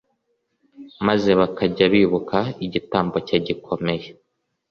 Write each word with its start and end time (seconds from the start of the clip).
maze 1.07 1.29
bakajya 1.39 1.85
bibuka 1.93 2.37
igitambo 2.65 3.15
cye 3.27 3.37
gikomeye. 3.45 4.07